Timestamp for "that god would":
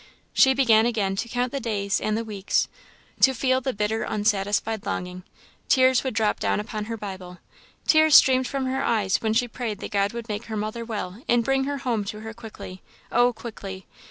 9.77-10.27